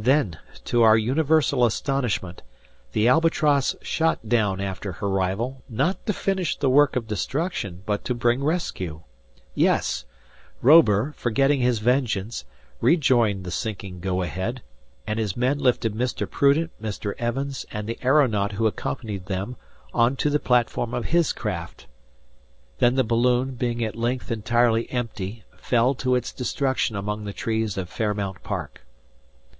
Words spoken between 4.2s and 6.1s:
down after her rival, not